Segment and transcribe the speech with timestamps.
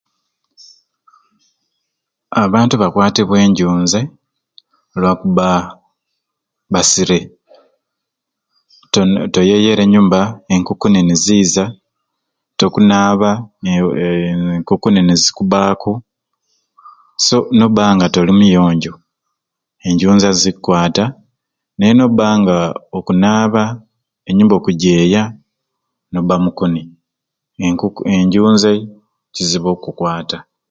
[2.39, 4.07] A bantu bakwatibwa enjunzai
[5.01, 5.47] lwakubba
[6.73, 7.17] basire
[8.93, 10.19] toye toyeyere nyubba
[10.53, 11.65] enkukuni niziiza,
[12.59, 13.31] tokunaaba
[13.69, 13.71] e
[14.05, 14.25] ee
[14.57, 15.91] enkukuni nizikubbaaku
[17.25, 18.93] so nobba nga toli muyonjo
[19.87, 21.05] enjunzai zikkwata
[21.77, 22.57] naye nobba nga
[22.97, 23.63] okunaaba,
[24.29, 25.23] enyubba okujeeya
[26.11, 26.81] nobba mukuni
[27.65, 28.79] enkuku enjunzai
[29.33, 30.37] kizibu okukwata.